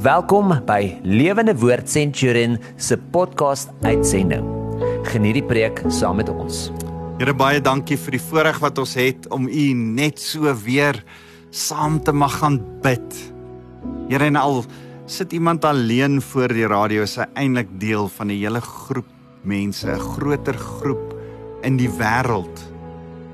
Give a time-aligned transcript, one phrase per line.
[0.00, 4.46] Welkom by Lewende Woord Centurion se podcast uitsending.
[5.10, 6.70] Geniet die preek saam met ons.
[7.18, 11.02] Here baie dankie vir die voorreg wat ons het om U net so weer
[11.52, 13.18] saam te mag gaan bid.
[14.08, 14.62] Here en al
[15.04, 19.12] sit iemand alleen voor die radio, is hy eintlik deel van 'n hele groep
[19.44, 21.12] mense, 'n groter groep
[21.60, 22.56] in die wêreld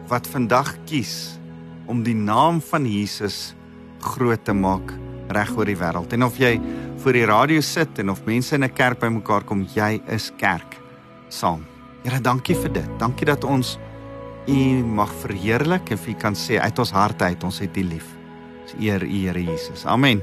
[0.08, 1.38] wat vandag kies
[1.86, 3.54] om die naam van Jesus
[4.02, 6.12] groot te maak reg oor die wêreld.
[6.12, 6.60] En of jy
[7.02, 10.76] voor die radio sit en of mense in 'n kerk bymekaar kom, jy is kerk
[11.28, 11.64] saam.
[12.04, 12.98] Here, dankie vir dit.
[12.98, 13.78] Dankie dat ons
[14.46, 17.82] U mag verheerlik en vir U kan sê uit ons harte uit ons het U
[17.82, 18.06] lief.
[18.62, 19.84] Ons eer U, Here Jesus.
[19.84, 20.22] Amen.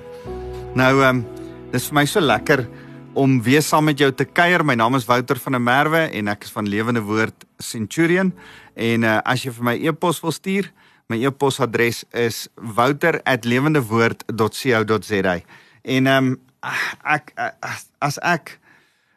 [0.76, 1.26] Nou ehm um,
[1.74, 2.68] dis vir my so lekker
[3.13, 4.63] om weer saam met jou te kuier.
[4.66, 8.34] My naam is Wouter van der Merwe en ek is van Lewende Woord Centurion.
[8.76, 10.72] En uh, as jy vir my e-pos wil stuur,
[11.07, 15.39] My e-posadres is wouter@lewendewoord.co.za.
[15.81, 16.41] En ehm um,
[17.03, 17.34] ek
[17.99, 18.60] as ek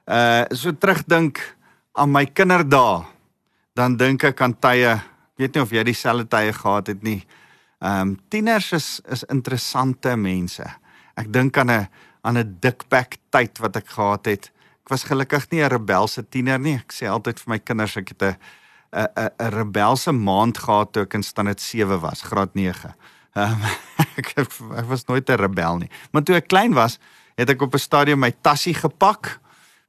[0.07, 1.57] uh so terugdink
[1.93, 3.05] aan my kinderdae,
[3.75, 5.03] dan dink ek aan tye, ek
[5.39, 7.27] weet nie of jy dieselfde tye gehad het nie.
[7.81, 10.65] Ehm um, tieners is is interessante mense.
[11.17, 11.89] Ek dink aan 'n
[12.23, 14.53] aan 'n dikpak tyd wat ek gehad het.
[14.85, 16.75] Ek was gelukkig nie 'n rebelse tiener nie.
[16.75, 18.37] Ek sê altyd vir my kinders ek het 'n
[18.93, 22.95] 'n 'n 'n rebelse maand gehad toe ek in standaard 7 was, graad 9.
[23.35, 23.61] Um,
[24.21, 25.91] ek ek was nooit 'n rebel nie.
[26.13, 26.99] Maar toe ek klein was,
[27.37, 29.41] het ek op 'n stadium my tassie gepak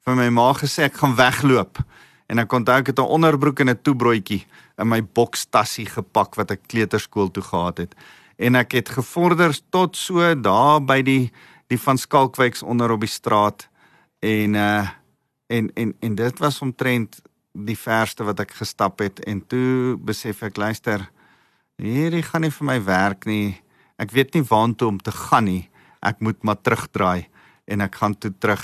[0.06, 1.80] vir my ma gesê ek gaan wegloop.
[2.28, 4.46] En ek ek het 'n onderbroek en 'n toebroodjie
[4.78, 7.96] in my bokstassie gepak wat ek kleuterskool toe gehad het.
[8.38, 11.32] En ek het gevorder tot so daar by die
[11.68, 13.68] die van Skalkwyks onder op die straat
[14.20, 14.88] en uh
[15.48, 17.22] en en en dit was omtrent
[17.66, 21.08] die verste wat ek gestap het en toe besef ek luister
[21.82, 23.58] hierdie gaan nie vir my werk nie.
[23.98, 25.70] Ek weet nie waantoe om te gaan nie.
[26.06, 27.28] Ek moet maar terugdraai
[27.68, 28.64] en ek gaan toe terug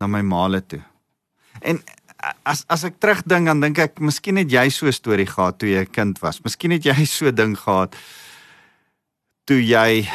[0.00, 0.82] na my maale toe.
[1.64, 1.80] En
[2.48, 5.68] as as ek terugdink dan dink ek miskien het jy so 'n storie gehad toe
[5.68, 6.40] jy 'n kind was.
[6.44, 7.96] Miskien het jy so 'n ding gehad
[9.44, 10.08] toe jy 'n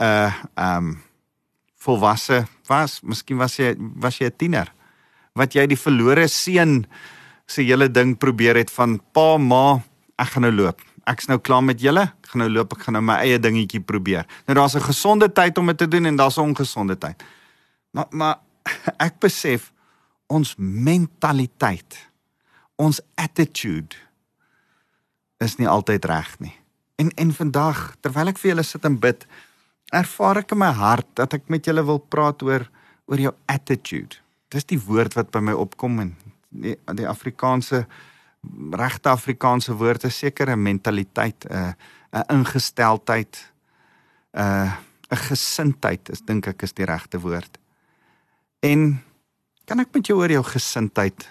[0.00, 1.02] uh, ehm um,
[1.76, 3.00] volwasse was.
[3.02, 4.72] Miskien was jy was jy 'n tiener
[5.34, 6.86] wat jy die verlore seun
[7.46, 9.80] se hele ding probeer het van pa ma
[10.18, 10.82] ek gaan nou loop.
[11.06, 12.02] Ek's nou klaar met julle.
[12.02, 14.26] Ek gaan nou loop, ek gaan nou my eie dingetjie probeer.
[14.46, 17.22] Nou daar's 'n gesonde tyd om dit te doen en daar's 'n ongesonde tyd.
[17.92, 18.36] Maar maar
[19.08, 19.72] ek besef
[20.26, 22.08] ons mentaliteit,
[22.76, 23.96] ons attitude
[25.38, 26.54] is nie altyd reg nie.
[26.96, 29.26] En en vandag terwyl ek vir julle sit en bid,
[29.92, 32.66] ervaar ek in my hart dat ek met julle wil praat oor
[33.06, 34.16] oor jou attitude.
[34.50, 36.16] Dis die woord wat by my opkom en
[36.60, 37.86] die die Afrikaanse
[38.70, 41.74] regte Afrikaanse woord is seker 'n mentaliteit, 'n
[42.12, 43.52] 'n ingesteldheid,
[44.32, 44.72] 'n
[45.10, 47.58] 'n gesindheid, is dink ek is die regte woord.
[48.60, 49.02] En
[49.64, 51.28] kan ek met jou oor jou gesindheid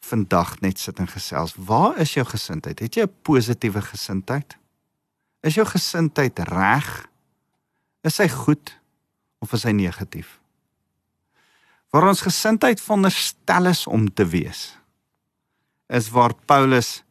[0.00, 1.54] vandag net sit en gesels?
[1.56, 2.78] Waar is jou gesindheid?
[2.78, 4.56] Het jy 'n positiewe gesindheid?
[5.42, 7.08] Is jou gesindheid reg?
[8.02, 8.78] Is hy goed
[9.38, 10.39] of is hy negatief?
[11.90, 14.78] Waar ons gesindheid veronderstel is om te wees
[15.90, 17.02] is waar Paulus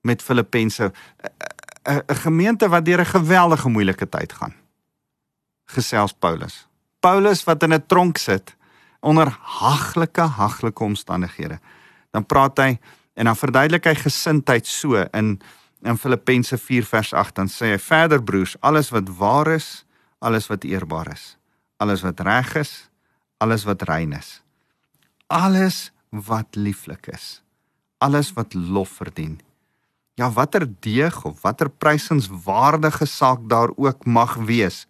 [0.00, 0.92] met Filippense
[1.86, 4.54] 'n gemeente wat deur 'n geweldige moeilike tyd gaan
[5.66, 6.66] gesels Paulus.
[7.00, 8.56] Paulus wat in 'n tronk sit
[9.00, 11.58] onder haglike haglike omstandighede.
[12.10, 12.78] Dan praat hy
[13.14, 15.40] en dan verduidelik hy gesindheid so in
[15.82, 19.84] in Filippense 4 vers 8 dan sê hy verder broers alles wat waar is
[20.18, 21.36] alles wat eerbaar is
[21.76, 22.88] alles wat reg is
[23.36, 24.42] alles wat rein is.
[25.26, 27.42] Alles wat lieflik is.
[27.98, 29.40] Alles wat lof verdien.
[30.16, 34.86] Ja, watter deeg of watter prysenswaardige saak daar ook mag wees,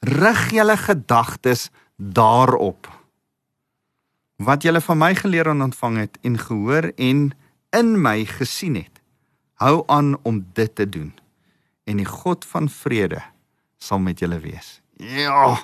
[0.00, 2.86] rig julle gedagtes daarop.
[4.36, 7.32] Wat julle van my geleer en ontvang het en gehoor en
[7.76, 9.02] in my gesien het,
[9.58, 11.12] hou aan om dit te doen.
[11.84, 13.22] En die God van vrede
[13.78, 14.78] sal met julle wees.
[14.96, 15.58] Ja,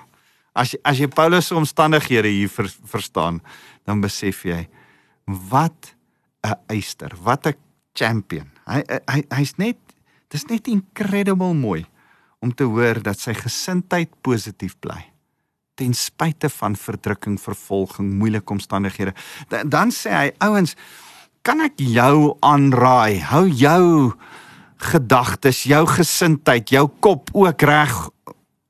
[0.57, 3.41] as as jy Paulus se omstandighede hier ver, verstaan,
[3.87, 4.67] dan besef jy
[5.27, 5.95] wat
[6.45, 7.55] 'n eyster, wat 'n
[7.95, 8.51] champion.
[8.67, 9.79] Hy hy hy's net
[10.31, 11.87] dis net incredible mooi
[12.41, 15.17] om te hoor dat sy gesindheid positief bly
[15.77, 19.13] ten spyte van verdrukking, vervolging, moeilike omstandighede.
[19.49, 20.73] Dan, dan sê hy, ouens,
[21.45, 23.21] kan ek jou aanraai?
[23.29, 24.15] Hou jou
[24.93, 27.93] gedagtes, jou gesindheid, jou kop ook reg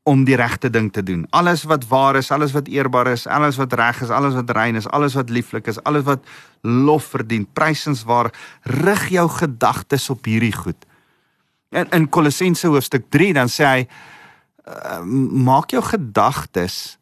[0.06, 1.24] om die regte ding te doen.
[1.34, 4.78] Alles wat waar is, alles wat eerbaar is, alles wat reg is, alles wat rein
[4.78, 6.22] is, alles wat lieflik is, alles wat
[6.62, 8.30] lof verdien, prysenswaar,
[8.62, 10.86] rig jou gedagtes op hierdie goed.
[11.74, 15.02] In in Kolossense hoofstuk 3 dan sê hy uh,
[15.48, 16.98] maak jou gedagtes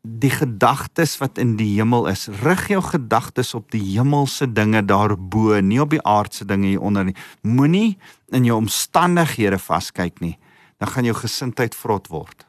[0.00, 2.30] die gedagtes wat in die hemel is.
[2.40, 7.04] Rig jou gedagtes op die hemelse dinge daarbo, nie op die aardse dinge hier onder
[7.04, 7.16] nie.
[7.44, 7.98] Moenie
[8.32, 10.38] in jou omstandighede vaskyk nie.
[10.80, 12.46] Dan gaan jou gesindheid vrot word.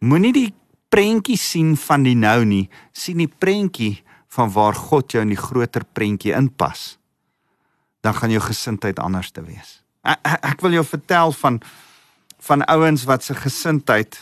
[0.00, 0.50] Moenie die
[0.92, 3.98] prentjie sien van die nou nie, sien die prentjie
[4.34, 6.94] van waar God jou in die groter prentjie inpas.
[8.04, 9.80] Dan gaan jou gesindheid anders te wees.
[10.04, 11.62] Ek, ek wil jou vertel van
[12.44, 14.18] van ouens wat se gesindheid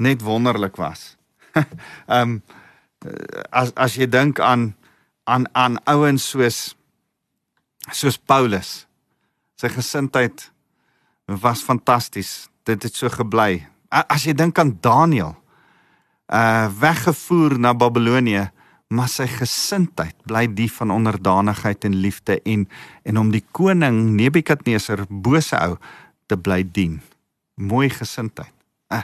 [0.00, 1.16] net wonderlik was.
[2.08, 2.42] Ehm um,
[3.50, 4.70] as as jy dink aan
[5.24, 6.76] aan aan ouens soos
[7.90, 8.86] soos Paulus.
[9.58, 10.51] Sy gesindheid
[11.26, 12.48] was fantasties.
[12.62, 13.66] Dit het so gebly.
[13.90, 15.34] As jy dink aan Daniël,
[16.32, 18.46] uh weggevoer na Babelonie,
[18.92, 22.66] maar sy gesindheid bly die van onderdanigheid en liefde en
[23.08, 25.76] en om die koning Nebukadneser bose ou
[26.28, 27.00] te bly dien.
[27.56, 28.52] Mooi gesindheid.
[28.92, 29.02] Uh,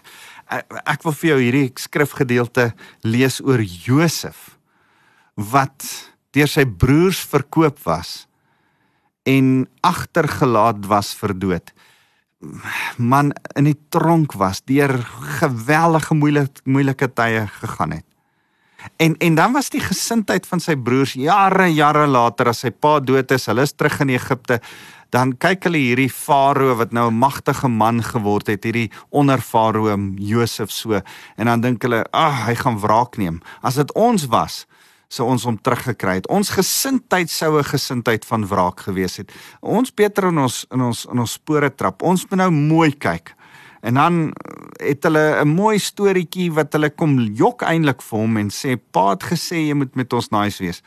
[0.84, 2.70] ek wil vir jou hierdie skrifgedeelte
[3.04, 4.58] lees oor Josef
[5.38, 5.84] wat
[6.36, 8.26] deur sy broers verkoop was
[9.28, 11.72] en agtergelaat was vir dood.
[12.96, 14.94] Man in die tronk was deur
[15.40, 18.04] geweldige moeilike moeilike tye gegaan het.
[18.96, 23.00] En en dan was die gesindheid van sy broers jare jare later as sy pa
[23.00, 24.60] dood is, hulle is terug in Egipte
[25.14, 29.96] dan kyk hulle hierdie farao wat nou 'n magtige man geword het, hierdie onder farao
[30.16, 31.00] Josef so
[31.36, 33.40] en dan dink hulle, "Ag, oh, hy gaan wraak neem.
[33.62, 34.66] As dit ons was,
[35.08, 36.28] sou ons hom teruggekry het.
[36.28, 39.32] Ons gesindheid sou 'n gesindheid van wraak gewees het.
[39.60, 42.02] Ons beter in ons in ons in ons spore trap.
[42.02, 43.34] Ons moet nou mooi kyk."
[43.80, 44.32] En dan
[44.76, 49.10] het hulle 'n mooi storieetjie wat hulle kom jok eintlik vir hom en sê pa
[49.10, 50.82] het gesê jy moet met ons nice wees.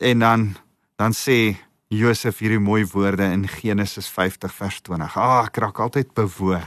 [0.00, 0.56] En dan
[0.96, 1.56] dan sê
[1.88, 5.16] Josef hierdie mooi woorde in Genesis 50 vers 20.
[5.16, 6.60] Ah, ek raak altyd bewoe.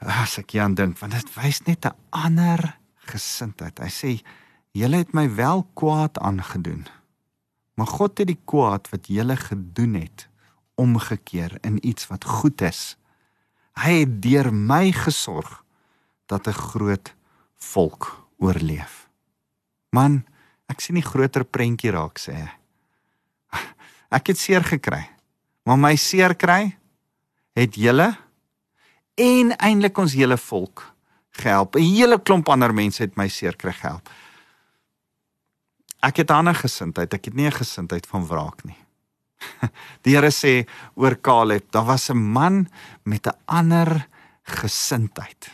[0.00, 3.78] As ek hieraan dink, want dit wys net 'n ander gesindheid.
[3.78, 4.22] Hy sê:
[4.74, 6.86] "Julle het my wel kwaad aangedoen,
[7.78, 10.28] maar God het die kwaad wat julle gedoen het
[10.74, 12.96] omgekeer in iets wat goed is.
[13.78, 15.62] Hy het deur my gesorg
[16.26, 17.14] dat 'n groot
[17.54, 19.08] volk oorleef."
[19.90, 20.24] Man,
[20.66, 22.50] ek sien die groter prentjie raak sê hy.
[24.16, 25.06] Ek het seer gekry.
[25.62, 26.76] Maar my seer kry
[27.54, 28.16] het julle
[29.14, 30.94] en eintlik ons hele volk
[31.30, 31.76] gehelp.
[31.76, 34.10] 'n Hele klomp ander mense het my seer kry gehelp.
[36.04, 37.14] Ek het 'n ander gesindheid.
[37.14, 38.76] Ek het nie 'n gesindheid van wraak nie.
[40.04, 42.68] Die Here sê oor Caleb, daar was 'n man
[43.02, 44.08] met 'n ander
[44.42, 45.50] gesindheid.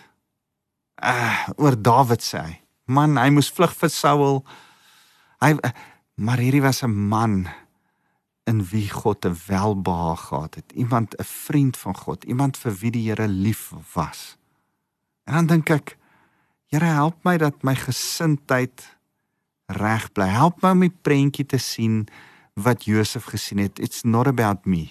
[1.02, 4.44] Uh oor Dawid sê hy, man, hy moes vlug vir Saul.
[5.40, 5.56] Hy
[6.14, 7.48] maar hierdie was 'n man
[8.46, 12.90] in wie God 'n welbehaag gehad het, iemand 'n vriend van God, iemand vir wie
[12.90, 14.36] die Here lief was.
[15.24, 15.96] En dan dink ek,
[16.66, 18.98] Here help my dat my gesindheid
[19.78, 20.26] reg bly.
[20.32, 22.04] Help my om die prentjie te sien
[22.58, 23.78] wat Josef gesien het.
[23.78, 24.88] It's not about me.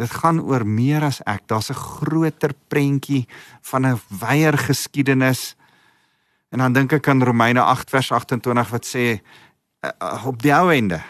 [0.00, 1.46] Dit gaan oor meer as ek.
[1.46, 3.26] Daar's 'n groter prentjie
[3.62, 5.56] van 'n wyeer geskiedenis.
[6.50, 9.20] En dan dink ek aan Romeine 8 vers 28 wat sê
[9.82, 11.00] uh, op die einde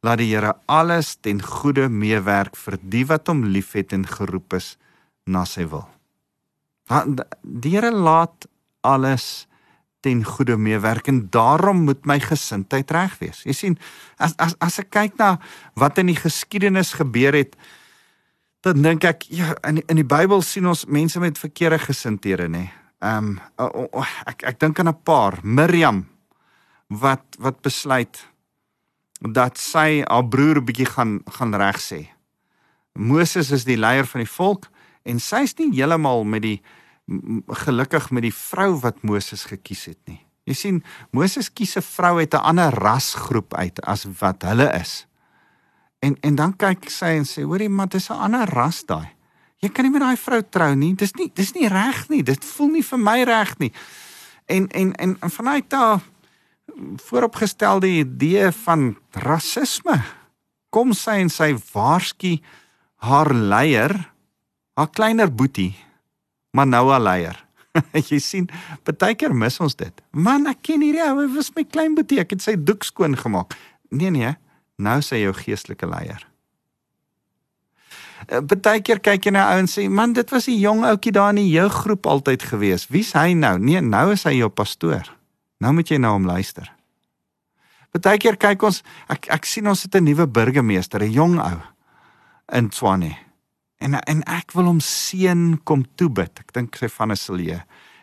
[0.00, 4.76] laat die Here alles ten goeie meewerk vir die wat hom liefhet en geroep is
[5.26, 5.86] na sy wil.
[7.42, 8.48] Die Here laat
[8.80, 9.46] alles
[10.02, 13.42] ten goeie meewerk en daarom moet my gesindheid reg wees.
[13.46, 13.78] Jy sien,
[14.18, 15.36] as as as ek kyk na
[15.78, 17.56] wat in die geskiedenis gebeur het,
[18.62, 22.68] dan dink ek ja, in in die Bybel sien ons mense met verkeerde gesindhede, nê.
[23.02, 26.06] Ehm um, ek ek dink aan 'n paar, Miriam
[26.88, 28.20] wat wat besluit
[29.22, 32.10] dat sy haar broer 'n bietjie gaan gaan reg sê.
[32.94, 34.68] Moses is die leier van die volk
[35.02, 36.62] en sy's nie heeltemal met die
[37.64, 40.20] gelukkig met die vrou wat Moses gekies het nie.
[40.48, 40.82] Jy sien,
[41.14, 45.06] Moses kies 'n vrou uit 'n ander rasgroep uit as wat hulle is.
[46.00, 49.08] En en dan kyk sy en sê, "Hoorie, maar dis 'n ander ras daai.
[49.58, 50.94] Jy kan nie met daai vrou trou nie.
[50.94, 52.22] Dis nie dis nie reg nie.
[52.22, 53.72] Dit voel nie vir my reg nie."
[54.46, 56.00] En en en, en vanuit daar
[56.96, 60.02] vooropgestelde idee van rasisme.
[60.70, 62.38] Kom sy en sy waarsku
[63.02, 63.92] haar leier,
[64.74, 65.74] haar kleiner boetie,
[66.52, 67.38] maar nou haar leier.
[68.10, 68.48] jy sien,
[68.84, 70.02] baie keer mis ons dit.
[70.12, 73.16] Man, ek ken hierdie ou, hy was my klein boetie, ek het sy doek skoon
[73.18, 73.56] gemaak.
[73.92, 74.34] Nee nee,
[74.80, 76.26] nou sy jou geestelike leier.
[78.28, 81.30] Baie keer kyk jy na ou en sê, "Man, dit was 'n jong ouetjie daar
[81.30, 82.86] in die jeuggroep altyd gewees.
[82.88, 85.10] Wie's hy nou?" Nee, nou is hy jou pastoor.
[85.60, 86.70] Nou moet jy na hom luister.
[87.92, 91.60] Partykeer kyk ons ek ek sien ons het 'n nuwe burgemeester, 'n jong ou
[92.52, 93.16] in Tswane.
[93.82, 96.44] En en ek wil hom seën kom toe bid.
[96.44, 97.58] Ek dink sy van Asilie.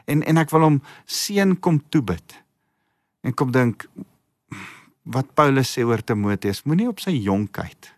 [0.10, 2.36] En en ek wil hom seën kom toebid.
[3.24, 3.88] En kom dink
[5.10, 7.94] wat Paulus sê oor Timoteus, moenie op sy jonkheid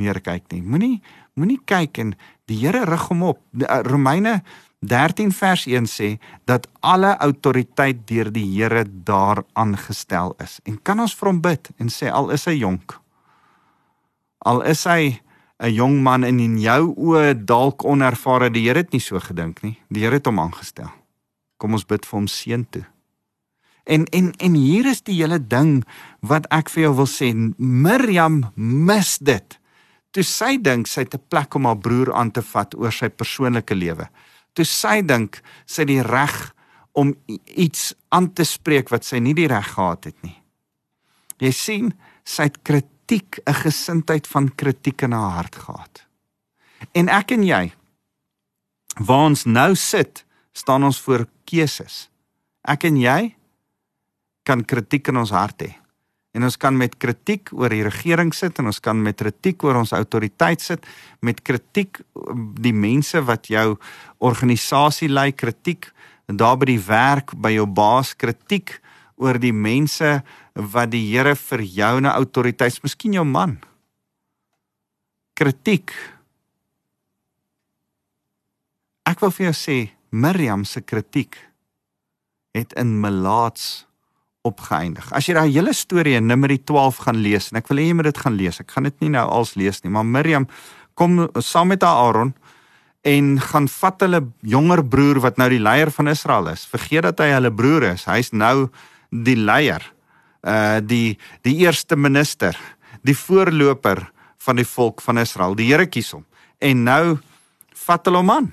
[0.00, 0.62] neerkyk nie.
[0.62, 0.94] Moenie
[1.36, 2.14] moenie kyk en
[2.48, 3.42] die Here rig hom op.
[3.60, 4.40] Eh, Romeine
[4.86, 6.08] 13 vers 1 sê
[6.48, 10.60] dat alle autoriteit deur die Here daar aangestel is.
[10.64, 12.96] En kan ons vir hom bid en sê al is hy jonk.
[14.46, 15.18] Al is hy
[15.58, 19.62] 'n jong man en in jou oë dalk onervare, die Here het nie so gedink
[19.62, 19.78] nie.
[19.88, 20.90] Die Here het hom aangestel.
[21.56, 22.84] Kom ons bid vir hom seën toe.
[23.86, 25.84] En en en hier is die hele ding
[26.20, 27.32] wat ek vir jou wil sê.
[27.56, 29.58] Miriam mis dit.
[30.10, 33.08] Toe sy dink sy het 'n plek om haar broer aan te vat oor sy
[33.08, 34.08] persoonlike lewe.
[34.54, 36.54] Toe sy dink sy het die reg
[36.92, 37.14] om
[37.56, 40.42] iets aan te spreek wat sy nie die reg gehad het nie.
[41.38, 41.94] Jy sien,
[42.24, 46.06] sy het kritiek, 'n gesindheid van kritiek in haar hart gehad.
[46.92, 47.72] En ek en jy
[48.96, 52.08] waar ons nou sit, staan ons voor keuses.
[52.64, 53.36] Ek en jy
[54.42, 55.74] kan kritiek in ons hart hê.
[56.36, 59.78] En ons kan met kritiek oor die regering sit en ons kan met kritiek oor
[59.80, 60.84] ons autoriteit sit,
[61.20, 62.00] met kritiek
[62.60, 63.78] die mense wat jou
[64.18, 65.88] organisasie lei, kritiek
[66.26, 68.74] daar by die werk by jou baas, kritiek
[69.16, 70.18] oor die mense
[70.56, 73.60] wat die Here vir jou 'n autoriteit, miskien jou man.
[75.34, 75.92] Kritiek.
[79.04, 81.36] Ek wil vir jou sê Miriam se kritiek
[82.54, 83.86] het in Melaats
[84.46, 85.12] opgeëindig.
[85.12, 87.94] As jy daai hele storie in Numeri 12 gaan lees en ek wil hê jy
[87.94, 88.60] moet dit gaan lees.
[88.60, 90.48] Ek gaan dit nie nou als lees nie, maar Miriam
[90.94, 92.34] kom saam met haar Aaron
[93.06, 96.64] en gaan vat hulle jonger broer wat nou die leier van Israel is.
[96.66, 98.06] Vergeet dat hy hulle broer is.
[98.08, 98.68] Hy's nou
[99.10, 99.84] die leier.
[100.42, 102.56] Uh die die eerste minister,
[103.02, 104.10] die voorloper
[104.46, 105.54] van die volk van Israel.
[105.54, 106.24] Die Here kies hom.
[106.58, 107.18] En nou
[107.86, 108.52] vat hulle hom aan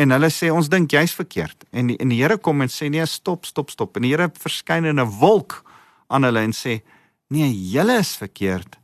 [0.00, 2.88] en hulle sê ons dink jy's verkeerd en die, en die Here kom en sê
[2.92, 5.60] nee stop stop stop en die Here verskyn in 'n wolk
[6.08, 6.80] aan hulle en sê
[7.28, 8.78] nee julle is verkeerd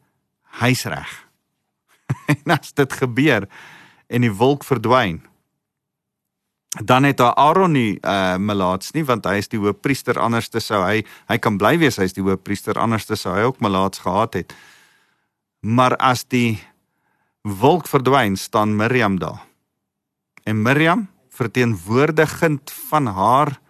[0.61, 1.13] hy's reg
[2.33, 3.49] en as dit gebeur
[4.09, 5.23] en die wolk verdwyn
[6.85, 11.05] dan het Aaron nie uh melaats nie want hy is die hoofpriester anderste sou hy
[11.29, 14.55] hy kan bly wees hy's die hoofpriester anderste sou hy ook melaats gehad het.
[15.61, 16.61] Maar as die
[17.43, 19.45] wolk verdwyn staan Miriam daar.
[20.45, 23.61] En Miriam verteenwoordigend van haar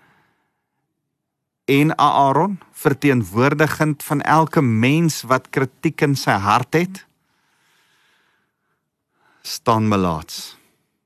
[1.65, 7.07] en Aaron verteenwoordigend van elke mens wat kritiek in sy hart het
[9.43, 10.57] staan melaats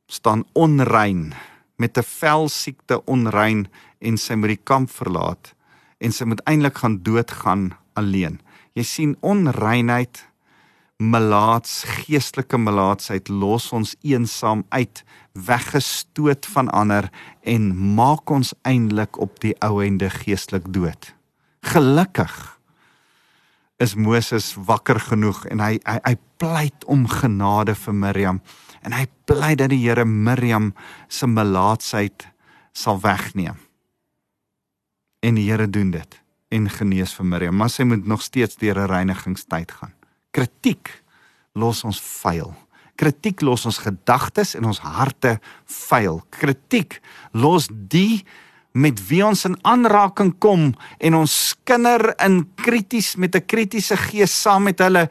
[0.06, 1.32] staan onrein
[1.80, 3.68] met 'n velsiekte onrein
[3.98, 5.54] en sy moet die kamp verlaat
[5.98, 8.40] en sy moet eintlik gaan doodgaan alleen.
[8.72, 10.28] Jy sien onreinheid
[11.00, 17.08] melaats geestelike melaatsheid los ons eensaam uit weggestoot van ander
[17.42, 21.14] en maak ons eintlik op die ou ende geestelik dood.
[21.60, 22.58] Gelukkig
[23.80, 28.40] is Moses wakker genoeg en hy hy, hy pleit om genade vir Miriam
[28.82, 30.74] en hy pleit dat die Here Miriam
[31.08, 32.28] se melaatsheid
[32.72, 33.56] sal wegneem
[35.20, 36.20] en die Here doen dit
[36.50, 39.94] en genees vir Miriam maar sy moet nog steeds deur 'n reinigingstyd gaan
[40.30, 41.02] Kritiek
[41.58, 42.52] los ons vuil.
[43.00, 45.38] Kritiek los ons gedagtes en ons harte
[45.88, 46.20] vuil.
[46.30, 47.00] Kritiek
[47.32, 48.22] los die
[48.70, 50.68] met wie ons in aanraking kom
[51.02, 55.08] en ons skinder in krities met 'n kritiese gees saam met hulle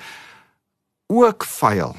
[1.07, 1.95] ook vuil.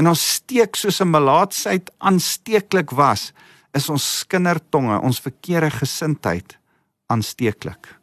[0.00, 3.32] En ons steek soos 'n melaatsheid aansteeklik was,
[3.76, 6.58] is ons skindertonge, ons verkeerde gesindheid
[7.06, 7.98] aansteeklik.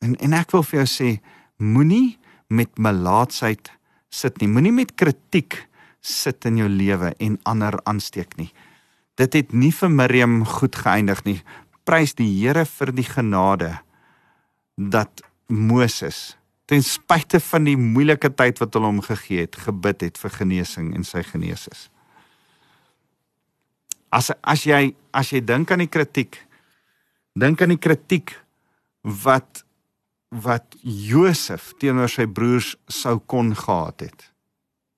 [0.00, 1.20] En en ek wil vir jou sê,
[1.58, 3.70] moenie met melaatsheid
[4.08, 4.48] sit nie.
[4.48, 5.68] Moenie met kritiek
[6.00, 8.52] sit in jou lewe en ander aansteek nie.
[9.18, 11.42] Dit het nie vir Miriam goed geëindig nie.
[11.84, 13.78] Prys die Here vir die genade
[14.76, 16.36] dat Moses
[16.68, 20.92] ten spyte van die moeilike tyd wat hulle hom gegee het, gebid het vir genesing
[20.96, 21.86] en sy genees is.
[24.12, 26.36] As as jy as jy dink aan die kritiek,
[27.38, 28.34] dink aan die kritiek
[29.24, 29.64] wat
[30.28, 34.26] wat Josef teenoor sy broers sou kon gehad het.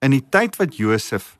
[0.02, 1.36] In die tyd wat Josef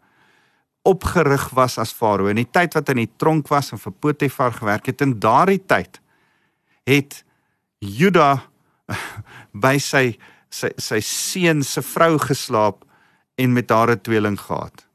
[0.87, 3.97] opgerig was as farao, in die tyd wat hy in die tronk was en vir
[3.99, 5.99] Potifar gewerk het, in daardie tyd
[6.87, 7.19] het
[7.83, 8.50] Juda
[9.65, 10.19] by sy
[10.51, 12.85] sy sy seun se vrou geslaap
[13.39, 14.87] en met haar 'n tweeling gehad.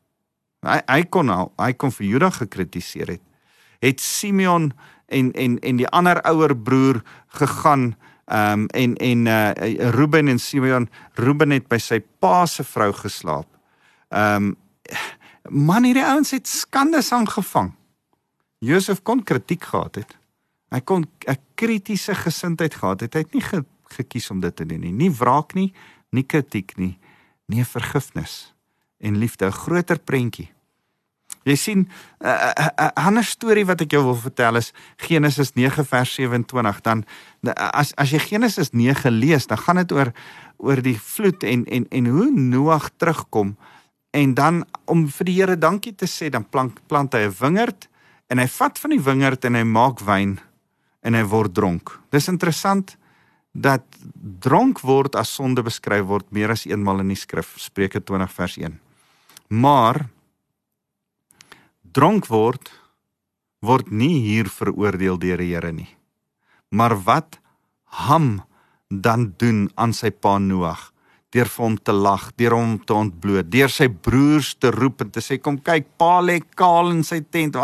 [0.61, 3.21] Hy hy kon al, hy kon vir Juda gekritiseer het.
[3.79, 4.73] Het Simeon
[5.07, 10.39] en en en die ander ouer broer gegaan Ehm um, en en uh Ruben en
[10.39, 13.45] Simeon, Ruben het by sy pa se vrou geslaap.
[14.09, 14.55] Ehm um,
[15.49, 17.75] man hierdie ouens het skandes aangevang.
[18.65, 20.17] Josef kon kritiek gehad het.
[20.73, 23.13] Hy kon 'n kritiese gesindheid gehad het.
[23.13, 23.63] Hy het nie ge,
[23.95, 24.93] gekies om dit te doen nie.
[24.93, 25.71] Nie wraak nie,
[26.11, 26.95] nie kritiek nie,
[27.51, 28.53] nie vergifnis
[28.99, 30.49] en liefde, 'n groter prentjie.
[31.45, 31.87] Jy sien 'n
[32.25, 36.81] uh, uh, uh, ander storie wat ek jou wil vertel is Genesis 9 vers 27.
[36.81, 37.05] Dan
[37.53, 40.13] as as jy Genesis 9 lees, dan gaan dit oor
[40.57, 43.57] oor die vloed en en en hoe Noag terugkom
[44.15, 47.87] en dan om vir die Here dankie te sê, dan plant plant hy 'n wingerd
[48.29, 50.39] en hy vat van die wingerd en hy maak wyn
[51.03, 51.99] en hy word dronk.
[52.09, 52.97] Dis interessant
[53.55, 53.85] dat
[54.43, 58.57] dronk word as sonde beskryf word meer as eenmal in die skrif Spreuke 20 vers
[58.59, 58.75] 1.
[59.47, 60.01] Maar
[61.95, 62.71] dronk word
[63.65, 65.87] word nie hier veroordeel deur die Here nie.
[66.69, 67.39] Maar wat
[68.05, 68.43] Ham
[68.91, 70.91] dan doen aan sy pa Noag
[71.35, 75.09] deur vir hom te lag, deur hom te ontbloot, deur sy broers te roep en
[75.11, 77.57] te sê kom kyk, pa lê kaal in sy tent.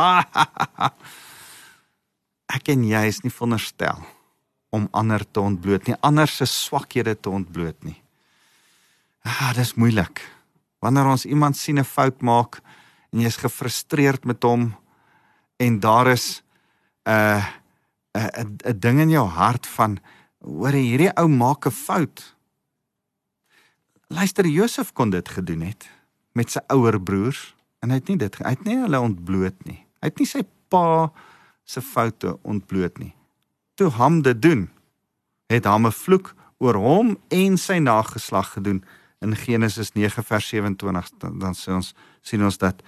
[2.55, 4.03] Ek en jy is nie veronderstel
[4.72, 7.98] om ander te ontbloot nie, ander se swakhede te ontbloot nie.
[9.28, 10.24] Ah, dis moeilik.
[10.82, 12.62] Wanneer ons iemand sien 'n fout maak
[13.12, 14.74] en jy is gefrustreerd met hom
[15.60, 16.42] en daar is
[17.06, 17.44] 'n
[18.16, 20.00] 'n 'n ding in jou hart van
[20.40, 22.36] hoor hierdie ou maak 'n fout.
[24.08, 25.90] Luister, Josef kon dit gedoen het
[26.34, 29.86] met sy ouer broers en hy het nie dit hy het nie hulle ontbloot nie.
[30.01, 31.12] Hy het nie sy pa
[31.63, 33.13] se foute ontbloot nie
[33.81, 34.69] toe Ham dit doen,
[35.50, 38.83] het Ham 'n vloek oor hom en sy nageslag gedoen
[39.19, 42.83] in Genesis 9 vers 27 dan, dan sê ons sien ons dat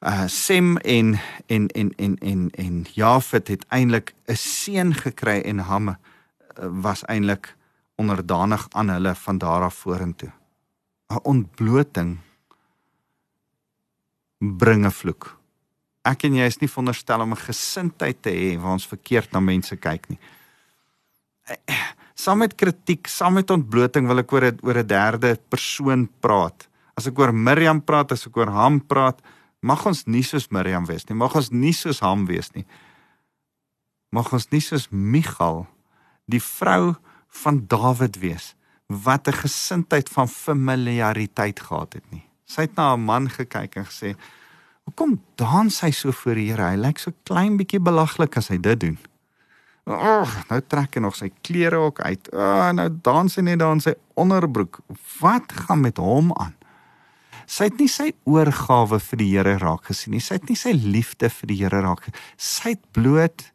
[0.00, 5.58] uh Sem en en en en en en Jafet het eintlik 'n seun gekry en
[5.58, 5.96] Ham uh,
[6.58, 7.56] was eintlik
[7.96, 10.32] onderdanig aan hulle van daar af vorentoe.
[11.10, 12.18] 'n Ontbloting
[14.38, 15.37] bring 'n vloek
[16.08, 19.40] ek en jy is nie veronderstel om 'n gesindheid te hê waar ons verkeerd na
[19.40, 20.18] mense kyk nie.
[22.14, 26.68] Saam met kritiek, saam met ontbloting wil ek oor 'n oor 'n derde persoon praat.
[26.96, 29.22] As ek oor Miriam praat, as ek oor Ham praat,
[29.62, 31.16] mag ons nie soos Miriam wees nie.
[31.16, 32.66] Mag ons nie soos Ham wees nie.
[34.12, 35.66] Mag ons nie soos Michal,
[36.26, 36.96] die vrou
[37.28, 38.54] van Dawid wees
[38.88, 42.24] wat 'n gesindheid van familiariteit gehad het nie.
[42.46, 44.16] Sy het na 'n man gekyk en gesê,
[44.88, 46.64] Hoekom dans hy so voor die Here?
[46.64, 48.94] Hy lyk so klein bietjie belaglik as hy dit doen.
[49.84, 52.30] Ag, oh, nou trek hy nog sy klere ook uit.
[52.32, 54.80] Ag, oh, nou dans hy net daar in sy onderbroek.
[55.20, 56.56] Wat gaan met hom aan?
[57.44, 60.24] Sy het nie sy oorgawe vir die Here raak gesien nie.
[60.24, 62.08] Sy het nie sy liefde vir die Here raak.
[62.40, 63.50] Sy het bloot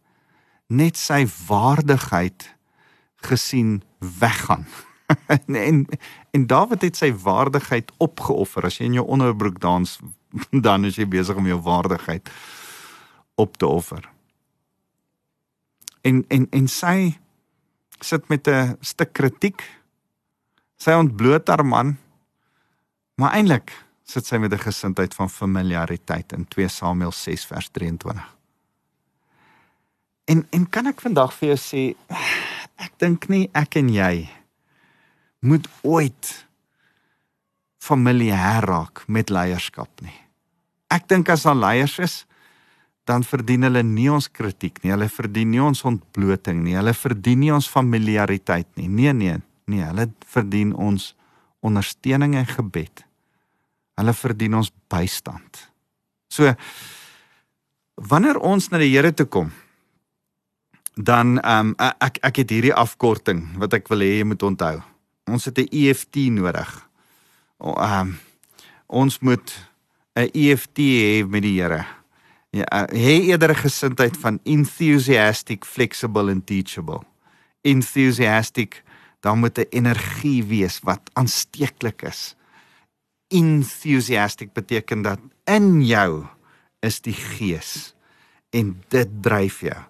[0.70, 2.52] net sy waardigheid
[3.26, 3.80] gesien
[4.22, 4.70] weggaan.
[5.34, 5.86] en, en
[6.34, 8.70] en Dawid het sy waardigheid opgeoffer.
[8.70, 9.98] As jy in jou onderbroek dans,
[10.66, 12.30] dan is jy besig om jou waardigheid
[13.36, 14.10] op te offer.
[16.02, 17.18] En en en sy
[18.00, 19.62] sit met 'n stuk kritiek.
[20.78, 21.98] Sy ontbloot haar man.
[23.16, 23.72] Maar eintlik
[24.04, 28.36] sit sy met 'n gesindheid van familiariteit in 2 Samuel 6 vers 23.
[30.26, 31.96] En en kan ek vandag vir jou sê
[32.86, 34.30] ek dink nie ek en jy
[35.40, 36.48] moet ooit
[37.78, 40.23] familier raak met leierskap nie.
[40.92, 42.26] Ek dink as daar leiers is,
[43.06, 44.94] dan verdien hulle nie ons kritiek nie.
[44.94, 46.78] Hulle verdien nie ons ontbloting nie.
[46.80, 48.88] Hulle verdien nie ons familiariteit nie.
[48.88, 51.12] Nee, nee, nee, hulle verdien ons
[51.64, 53.04] ondersteuning en gebed.
[54.00, 55.68] Hulle verdien ons bystand.
[56.32, 56.54] So
[58.10, 59.52] wanneer ons na die Here toe kom,
[60.96, 64.82] dan ehm um, ek ek het hierdie afkorting wat ek wil hê jy moet onthou.
[65.30, 66.72] Ons het 'n EFT nodig.
[67.60, 68.18] Ehm um,
[68.88, 69.54] ons moet
[70.16, 71.86] 'n EFT hê met die Here.
[72.54, 77.02] Ja, hê eerder 'n gesindheid van enthusiastic, flexible and teachable.
[77.62, 78.84] Enthusiastic,
[79.22, 82.36] dan moet 'n energie wees wat aansteeklik is.
[83.28, 86.26] Enthusiastic beteken dat in jou
[86.80, 87.96] is die gees
[88.50, 89.82] en dit dryf jou.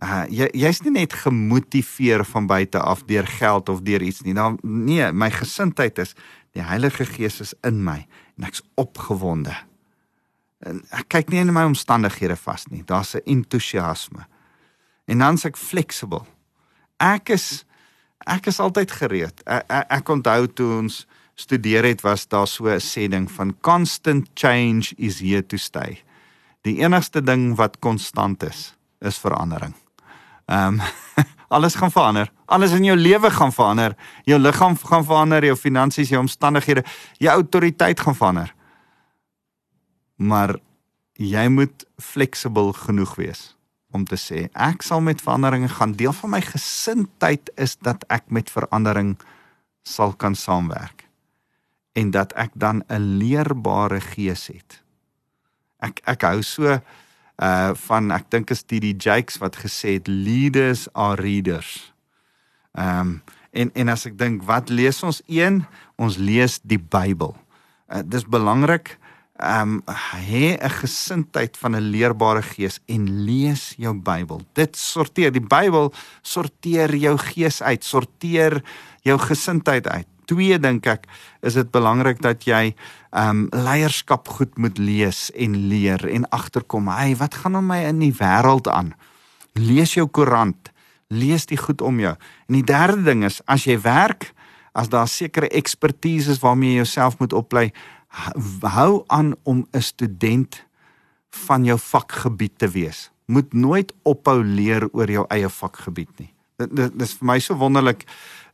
[0.00, 4.34] Uh jy jy's nie net gemotiveer van buite af deur geld of deur iets nie.
[4.34, 6.14] Dan nee, my gesindheid is
[6.56, 8.06] die Heilige Gees is in my
[8.40, 9.52] en ek's opgewonde.
[10.64, 12.82] En ek kyk nie in my omstandighede vas nie.
[12.84, 14.26] Daar's 'n entoesiasme.
[15.04, 16.24] En dan's ek flexible.
[16.98, 17.64] Ek is
[18.26, 19.42] ek is altyd gereed.
[19.46, 23.56] Ek, ek, ek onthou toe ons studeer het was daar so 'n sê ding van
[23.60, 26.02] constant change is here to stay.
[26.62, 29.74] Die enigste ding wat konstant is, is verandering.
[30.46, 30.80] Ehm um,
[31.50, 32.30] alles gaan verander.
[32.46, 33.96] Alles in jou lewe gaan verander.
[34.24, 36.84] Jou liggaam gaan verander, jou finansies, jou omstandighede,
[37.18, 38.54] jou autoriteit gaan verander.
[40.16, 40.54] Maar
[41.18, 43.50] jy moet flexible genoeg wees
[43.90, 45.96] om te sê ek sal met verandering gaan.
[45.98, 49.16] Deel van my gesindheid is dat ek met verandering
[49.82, 51.08] sal kan saamwerk
[51.98, 54.82] en dat ek dan 'n leerbare gees het.
[55.82, 56.80] Ek ek hou so
[57.40, 61.92] uh van ek dink is dit die Jakes wat gesê het leaders are readers.
[62.76, 65.64] Ehm um, en en as ek dink wat lees ons een
[65.98, 67.34] ons lees die Bybel.
[67.90, 68.98] Uh, dis belangrik
[69.40, 69.96] ehm um,
[70.28, 74.42] hê 'n gesindheid van 'n leerbare gees en lees jou Bybel.
[74.52, 78.62] Dit sorteer die Bybel sorteer jou gees uit, sorteer
[79.02, 80.06] jou gesindheid uit.
[80.30, 81.08] Twee dink ek
[81.42, 82.70] is dit belangrik dat jy
[83.10, 87.80] ehm um, leierskap goed moet lees en leer en agterkom, hey, wat gaan aan my
[87.88, 88.92] in die wêreld aan?
[89.58, 90.70] Lees jou koerant,
[91.10, 92.14] lees die goed om jou.
[92.46, 94.30] En die derde ding is as jy werk,
[94.78, 97.70] as daar sekere ekspertise is waarmee jy jouself moet oplei,
[98.62, 100.62] hou aan om 'n student
[101.46, 103.10] van jou vakgebied te wees.
[103.26, 106.32] Moet nooit ophou leer oor jou eie vakgebied nie.
[106.58, 108.04] Dit dit is vir my so wonderlik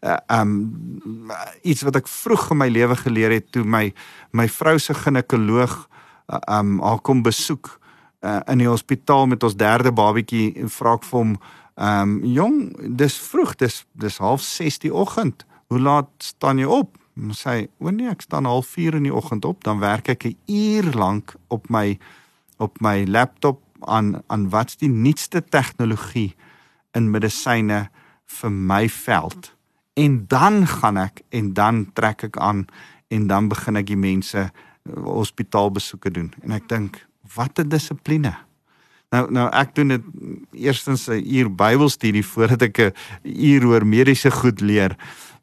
[0.07, 1.31] uh, um
[1.63, 3.91] iets wat ek vroeg in my lewe geleer het toe my
[4.31, 7.73] my vrou se ginekoloog uh, um haar kom besoek
[8.23, 11.37] uh, in die hospitaal met ons derde babatjie en vra ek vir hom
[11.77, 12.61] um jong
[13.03, 15.45] dis vroeg dis dis half 6 die oggend.
[15.69, 16.97] Hoe laat staan jy op?
[17.37, 20.37] Sê o nee ek staan half 4 in die oggend op dan werk ek 'n
[20.47, 21.99] uur lank op my
[22.59, 26.35] op my laptop aan aan wat's die nuutste tegnologie
[26.95, 27.89] in medisyne
[28.27, 29.56] vir my veld
[29.97, 32.67] en dan gaan ek en dan trek ek aan
[33.09, 34.51] en dan begin ek die mense eh,
[35.05, 37.01] hospitaalbesoeke doen en ek dink
[37.37, 38.35] wat 'n dissipline
[39.11, 40.05] nou nou ek doen dit
[40.53, 44.97] eerstens 'n uur Bybelstudie voordat ek 'n uur oor mediese goed leer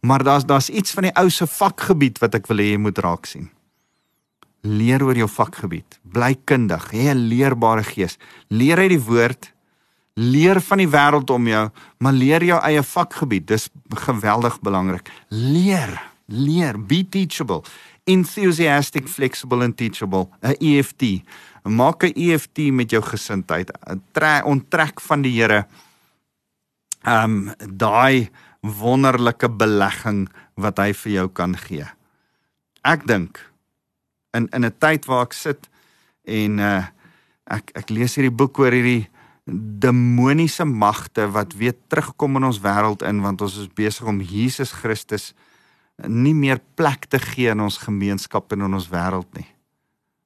[0.04, 2.98] Maar daar's daar's iets van die ou se vakgebied wat ek wil hê jy moet
[3.00, 3.48] raak sien.
[4.68, 6.00] Leer oor jou vakgebied.
[6.04, 8.18] Bly kundig, hê 'n leerbare gees.
[8.48, 9.53] Leer uit die woord,
[10.14, 11.64] leer van die wêreld om jou,
[11.98, 13.48] maar leer jou eie vakgebied.
[13.48, 13.70] Dis
[14.06, 15.10] geweldig belangrik.
[15.30, 15.96] Leer,
[16.26, 17.64] leer, be teachable.
[18.06, 20.30] Enthusiastic, flexible and teachable.
[20.42, 21.24] 'n EFT.
[21.64, 23.72] Maak 'n EFT met jou gesindheid.
[24.12, 25.66] Trek onttrek van die Here.
[27.06, 28.30] Um, daai
[28.62, 31.86] wonderlike belegging wat hy vir jou kan gee.
[32.84, 33.40] Ek dink
[34.34, 35.70] in in 'n tyd waar ek sit
[36.26, 36.86] en uh
[37.48, 39.10] ek ek lees hierdie boek oor hierdie
[39.46, 44.72] demoniese magte wat weer terugkom in ons wêreld in want ons is besig om Jesus
[44.72, 45.34] Christus
[46.08, 49.50] nie meer plek te gee in ons gemeenskap en in ons wêreld nie.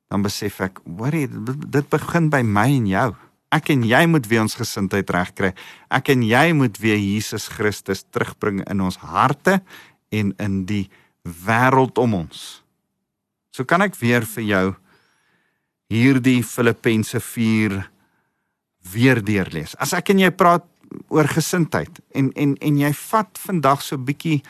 [0.07, 3.09] Dan besef ek, hoorie, dit begin by my en jou
[3.53, 5.53] ek en jy moet weer ons gesindheid regkry.
[5.93, 9.59] Ek en jy moet weer Jesus Christus terugbring in ons harte
[10.11, 10.85] en in die
[11.23, 12.61] wêreld om ons.
[13.55, 14.65] So kan ek weer vir jou
[15.91, 17.79] hierdie Filippense 4
[18.91, 19.75] weer deurlees.
[19.79, 20.65] As ek en jy praat
[21.11, 24.41] oor gesindheid en en en jy vat vandag so 'n bietjie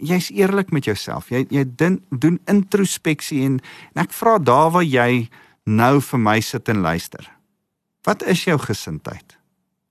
[0.00, 1.28] jy's eerlik met jouself.
[1.28, 3.60] Jy jy din, doen introspeksie en,
[3.94, 5.28] en ek vra daar waar jy
[5.66, 7.30] nou vir my sit en luister.
[8.06, 9.36] Wat is jou gesindheid?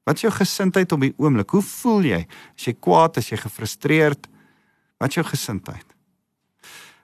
[0.04, 1.52] Wat is jou gesindheid op die oomblik?
[1.54, 2.28] Hoe voel jy?
[2.58, 4.28] As jy kwaad, as jy gefrustreerd,
[4.98, 5.86] wat is jou gesindheid?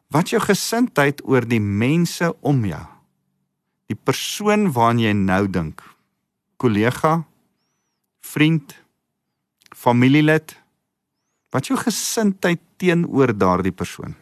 [0.09, 2.85] Wat is jou gesindheid oor die mense om jou?
[3.91, 5.83] Die persoon waaraan jy nou dink.
[6.57, 7.23] Kollega,
[8.25, 8.75] vriend,
[9.75, 10.55] familielid.
[11.51, 14.15] Wat jou gesindheid teenoor daardie persoon?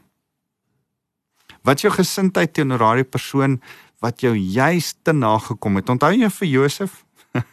[1.64, 3.62] Wat jou gesindheid teenoor daardie persoon
[4.04, 5.90] wat jou juis te nagekom het.
[5.90, 7.00] Onthou jy vir Josef?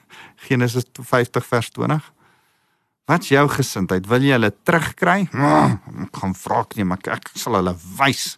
[0.49, 2.11] Genesis 50 vers 20.
[3.11, 4.07] Wat's jou gesindheid?
[4.11, 5.25] Wil jy hulle terugkry?
[6.07, 8.37] Ek gaan vra ek nie, maar ek sal hulle wys.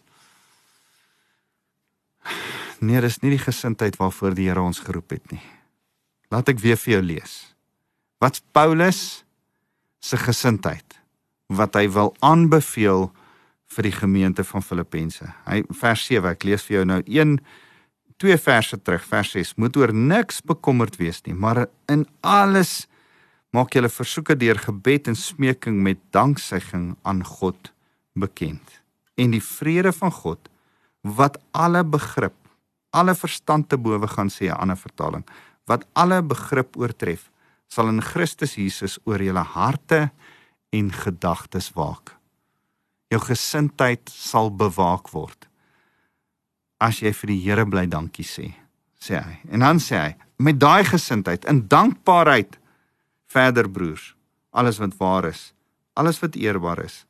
[2.83, 5.41] Nee, dis nie die gesindheid waarvoor die Here ons geroep het nie.
[6.33, 7.33] Laat ek weer vir jou lees.
[8.17, 9.23] Wat's Paulus
[10.01, 10.97] se gesindheid
[11.53, 13.11] wat hy wil aanbeveel
[13.75, 15.27] vir die gemeente van Filippense.
[15.45, 17.01] Hy vers 7, ek lees vir jou nou
[18.21, 22.85] twee verse terug, vers 6, moet oor niks bekommerd wees nie, maar in alles
[23.53, 27.73] maak julle versoeke deur gebed en smeking met danksegging aan God
[28.17, 28.79] bekend.
[29.19, 30.49] En die vrede van God
[31.03, 32.37] wat alle begrip,
[32.95, 35.25] alle verstand te bowe gaan sê 'n ander vertaling,
[35.69, 37.29] wat alle begrip oortref,
[37.71, 40.09] sal in Christus Jesus oor julle harte
[40.73, 42.15] en gedagtes waak.
[43.13, 45.47] Jou gesindheid sal bewaak word
[46.83, 48.49] as jy vir die Here bly dankie sê,
[48.99, 49.37] sê hy.
[49.55, 50.11] En dan sê hy,
[50.43, 52.57] met daai gesindheid in dankbaarheid
[53.31, 54.11] verder broers,
[54.51, 55.51] alles wat waar is,
[55.97, 57.03] alles wat eerbaar is,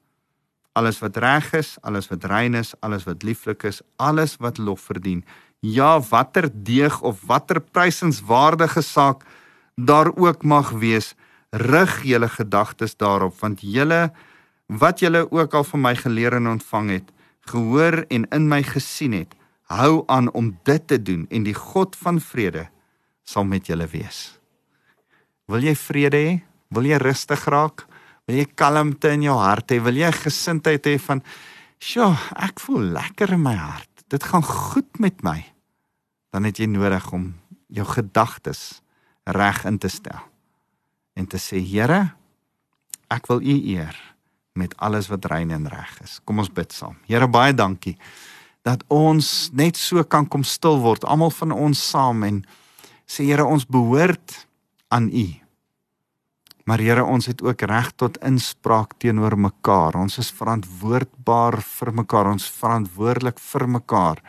[0.77, 4.87] alles wat reg is, alles wat rein is, alles wat lieflik is, alles wat lof
[4.89, 5.23] verdien.
[5.63, 9.23] Ja, watter deeg of watter prysenswaardige saak
[9.79, 11.13] daar ook mag wees,
[11.55, 14.11] rig julle gedagtes daarop want julle
[14.67, 17.07] wat julle ook al van my geleer en ontvang het,
[17.47, 19.35] gehoor en in my gesien het,
[19.71, 22.65] hou aan om dit te doen en die God van vrede
[23.23, 24.35] sal met julle wees.
[25.47, 26.35] Wil jy vrede hê?
[26.75, 27.85] Wil jy rustig raak?
[28.27, 29.79] Wil jy kalmte in jou hart hê?
[29.79, 31.23] Wil jy gesindheid hê van,
[31.79, 34.03] "Sjoe, ek voel lekker in my hart.
[34.09, 35.52] Dit gaan goed met my."
[36.33, 37.29] Dan het jy nodig om
[37.73, 38.81] jou gedagtes
[39.29, 40.19] reg in te stel
[41.13, 42.15] en te sê, "Here,
[43.09, 44.15] ek wil U eer
[44.53, 46.97] met alles wat rein en reg is." Kom ons bid saam.
[47.05, 47.97] Here, baie dankie
[48.63, 52.45] dat ons net so kan kom stil word, almal van ons saam en
[53.05, 54.47] sê Here, ons behoort
[54.89, 55.27] aan U.
[56.65, 59.97] Maar Here, ons het ook reg tot inspraak teenoor mekaar.
[59.99, 62.31] Ons is verantwoordbaar vir mekaar.
[62.31, 64.23] Ons verantwoordelik vir mekaar.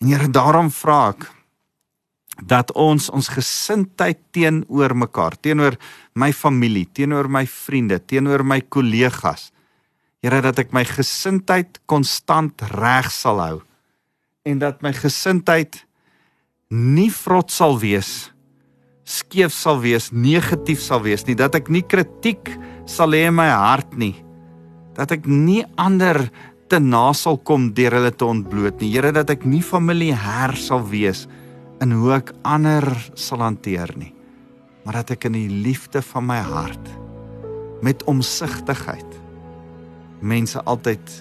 [0.00, 1.28] En Here, daarom vra ek
[2.42, 5.78] dat ons ons gesindheid teenoor mekaar, teenoor
[6.14, 9.52] my familie, teenoor my vriende, teenoor my kollegas,
[10.18, 13.58] Here dat ek my gesindheid konstant reg sal hou
[14.42, 15.76] en dat my gesindheid
[16.74, 18.38] nie vrot sal wees nie
[19.08, 22.52] skeef sal wees, negatief sal wees nie, dat ek nie kritiek
[22.88, 24.14] sal hê in my hart nie.
[24.98, 26.26] Dat ek nie ander
[26.68, 28.92] te na sal kom deur hulle te ontbloot nie.
[28.92, 31.24] Here dat ek nie familieer sal wees
[31.82, 32.86] in hoe ek ander
[33.18, 34.12] sal hanteer nie.
[34.84, 36.90] Maar dat ek in die liefde van my hart
[37.84, 39.18] met omsigtigheid
[40.20, 41.12] mense altyd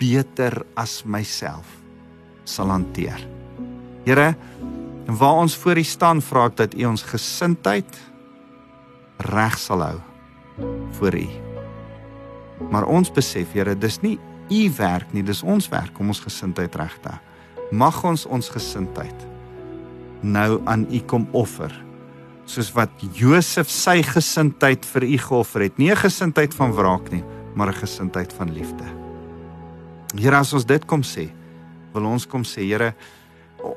[0.00, 1.68] beter as myself
[2.48, 3.20] sal hanteer.
[4.06, 4.32] Here
[5.06, 7.98] waar ons voor U staan, vra ek dat U ons gesindheid
[9.32, 9.98] reg sal hou
[11.00, 11.26] vir U.
[12.70, 14.18] Maar ons besef, Here, dis nie
[14.52, 17.20] U werk nie, dis ons werk om ons gesindheid reg te hou.
[17.72, 19.31] Mag ons ons gesindheid
[20.22, 21.72] nou aan U kom offer
[22.52, 25.78] soos wat Josef sy gesindheid vir U geoffer het.
[25.78, 28.84] Nie 'n gesindheid van wraak nie, maar 'n gesindheid van liefde.
[30.16, 31.30] Here, as ons dit kom sê,
[31.94, 32.94] wil ons kom sê, Here,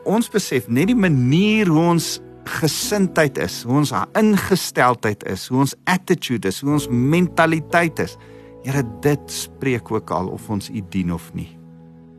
[0.06, 5.76] ons besef net die manier hoe ons gesindheid is, hoe ons ingesteldheid is, hoe ons
[5.84, 8.18] attitude is, hoe ons mentaliteit is.
[8.64, 11.58] Here, dit spreek ook al of ons U dien of nie.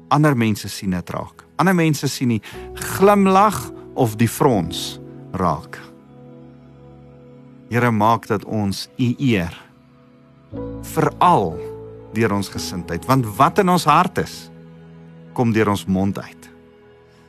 [0.08, 1.44] Ander mense sien dit raak.
[1.58, 2.42] Ander mense sien nie
[2.74, 4.98] glimlag of die frons
[5.36, 5.80] raak.
[7.72, 9.54] Here, maak dat ons U eer.
[10.94, 11.56] Veral
[12.16, 14.46] deur ons gesindheid, want wat in ons hart is,
[15.36, 16.46] kom deur ons mond uit.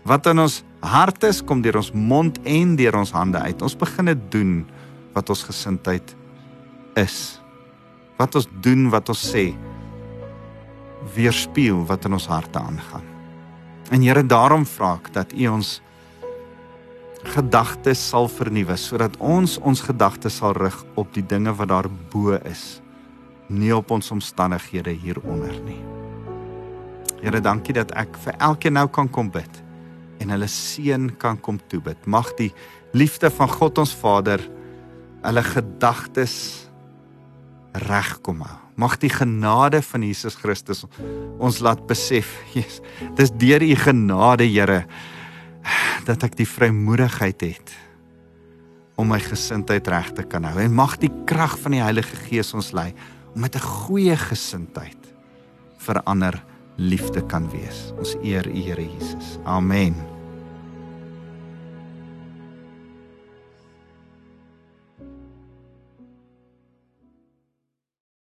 [0.07, 3.63] Wat in ons hart is, kom deur ons mond en deur ons hande uit.
[3.65, 4.53] Ons begin dit doen
[5.15, 6.13] wat ons gesindheid
[6.99, 7.17] is.
[8.21, 9.49] Wat ons doen, wat ons sê,
[11.17, 13.03] weerspieël wat in ons harte aangaan.
[13.91, 15.77] En Here, daarom vra ek dat U ons
[17.33, 22.37] gedagtes sal vernuwe sodat ons ons gedagtes sal rig op die dinge wat daar bo
[22.47, 22.79] is,
[23.49, 25.79] nie op ons omstandighede hieronder nie.
[27.21, 29.63] Here, dankie dat ek vir elkeen nou kan kom bid
[30.21, 31.99] en hulle seën kan kom toebid.
[32.09, 32.51] Mag die
[32.97, 34.41] liefde van God ons Vader
[35.25, 36.37] hulle gedagtes
[37.87, 38.57] regkom hou.
[38.77, 40.83] Mag die genade van Jesus Christus
[41.41, 42.81] ons laat besef, Jesus,
[43.17, 44.83] dis deur u genade, Here,
[46.05, 47.75] dat ek die vrymoedigheid het
[48.97, 50.57] om my gesindheid reg te kan hou.
[50.59, 52.93] En mag die krag van die Heilige Gees ons lei
[53.35, 54.97] om met 'n goeie gesindheid
[55.77, 56.43] vir ander
[56.77, 57.93] liefde kan wees.
[57.97, 59.37] Ons eer U Here Jesus.
[59.45, 60.16] Amen.